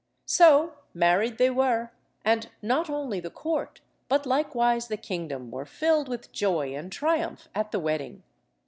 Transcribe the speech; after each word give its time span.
So 0.25 0.77
married 0.95 1.37
they 1.37 1.51
were, 1.51 1.91
and 2.25 2.49
not 2.63 2.89
only 2.89 3.19
the 3.19 3.29
court, 3.29 3.81
but 4.09 4.25
likewise 4.25 4.87
the 4.87 4.97
kingdom 4.97 5.51
were 5.51 5.63
filled 5.67 6.09
with 6.09 6.31
joy 6.31 6.73
and 6.73 6.91
triumph 6.91 7.47
at 7.53 7.71
the 7.71 7.79
wedding. 7.79 8.23